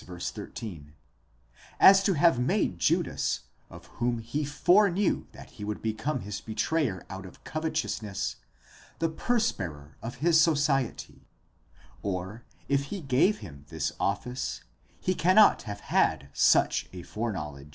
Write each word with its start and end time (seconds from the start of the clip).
13), 0.03 0.93
as 1.79 2.01
to 2.01 2.13
have 2.13 2.39
made 2.39 2.79
Judas, 2.79 3.41
of 3.69 3.85
whom 4.01 4.17
he 4.17 4.43
foreknew 4.43 5.27
that 5.31 5.51
he 5.51 5.63
would 5.63 5.79
become 5.79 6.21
his 6.21 6.41
betrayer 6.41 7.05
out 7.07 7.23
of 7.23 7.43
covetousness, 7.43 8.37
the 8.97 9.09
purse 9.09 9.51
bearer 9.51 9.95
of 10.01 10.15
his 10.15 10.41
society; 10.41 11.27
or, 12.01 12.43
if 12.67 12.85
he 12.85 12.99
gave 12.99 13.41
him 13.41 13.67
this 13.69 13.91
office, 13.99 14.63
he 14.99 15.13
cannot 15.13 15.61
have 15.69 15.81
had 15.81 16.29
such 16.33 16.89
a 16.91 17.03
foreknowledge. 17.03 17.69